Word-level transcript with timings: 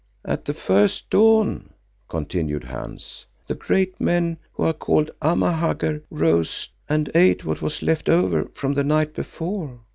"At 0.25 0.45
the 0.45 0.55
first 0.55 1.11
dawn," 1.11 1.73
continued 2.09 2.63
Hans, 2.63 3.27
"the 3.45 3.53
great 3.53 4.01
men 4.01 4.39
who 4.53 4.63
are 4.63 4.73
called 4.73 5.11
Amahagger 5.21 6.01
rose 6.09 6.69
and 6.89 7.11
ate 7.13 7.45
what 7.45 7.61
was 7.61 7.83
left 7.83 8.09
over 8.09 8.45
from 8.45 8.73
the 8.73 8.83
night 8.83 9.13
before. 9.13 9.81